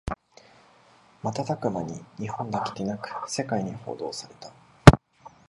[1.21, 4.51] 瞬く間に日本だけでなく世界に報道された